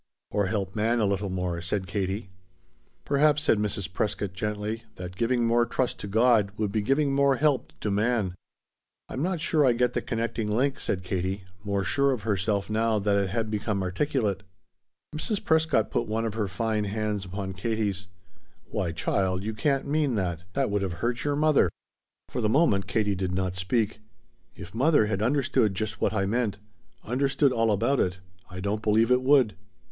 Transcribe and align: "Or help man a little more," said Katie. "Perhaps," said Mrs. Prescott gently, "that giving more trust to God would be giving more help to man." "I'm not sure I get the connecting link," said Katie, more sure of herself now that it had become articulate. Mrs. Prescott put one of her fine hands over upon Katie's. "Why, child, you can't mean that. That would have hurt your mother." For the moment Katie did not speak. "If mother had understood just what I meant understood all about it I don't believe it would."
"Or 0.31 0.47
help 0.47 0.75
man 0.75 0.99
a 0.99 1.05
little 1.05 1.29
more," 1.29 1.61
said 1.61 1.85
Katie. 1.85 2.31
"Perhaps," 3.05 3.43
said 3.43 3.59
Mrs. 3.59 3.93
Prescott 3.93 4.33
gently, 4.33 4.81
"that 4.95 5.15
giving 5.15 5.45
more 5.45 5.63
trust 5.63 5.99
to 5.99 6.07
God 6.07 6.49
would 6.57 6.71
be 6.71 6.81
giving 6.81 7.13
more 7.13 7.35
help 7.35 7.71
to 7.81 7.91
man." 7.91 8.33
"I'm 9.09 9.21
not 9.21 9.39
sure 9.41 9.63
I 9.63 9.73
get 9.73 9.93
the 9.93 10.01
connecting 10.01 10.49
link," 10.49 10.79
said 10.79 11.03
Katie, 11.03 11.43
more 11.63 11.83
sure 11.83 12.11
of 12.13 12.23
herself 12.23 12.67
now 12.67 12.97
that 12.97 13.15
it 13.15 13.29
had 13.29 13.51
become 13.51 13.83
articulate. 13.83 14.41
Mrs. 15.15 15.43
Prescott 15.45 15.91
put 15.91 16.07
one 16.07 16.25
of 16.25 16.33
her 16.33 16.47
fine 16.47 16.85
hands 16.85 17.23
over 17.27 17.35
upon 17.35 17.53
Katie's. 17.53 18.07
"Why, 18.71 18.91
child, 18.91 19.43
you 19.43 19.53
can't 19.53 19.85
mean 19.85 20.15
that. 20.15 20.45
That 20.53 20.71
would 20.71 20.81
have 20.81 20.93
hurt 21.05 21.23
your 21.23 21.35
mother." 21.35 21.69
For 22.29 22.41
the 22.41 22.49
moment 22.49 22.87
Katie 22.87 23.13
did 23.13 23.33
not 23.33 23.53
speak. 23.53 24.01
"If 24.55 24.73
mother 24.73 25.05
had 25.05 25.21
understood 25.21 25.75
just 25.75 26.01
what 26.01 26.11
I 26.11 26.25
meant 26.25 26.57
understood 27.03 27.51
all 27.51 27.69
about 27.69 27.99
it 27.99 28.17
I 28.49 28.59
don't 28.59 28.81
believe 28.81 29.11
it 29.11 29.21
would." 29.21 29.53